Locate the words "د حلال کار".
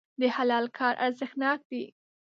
0.21-0.95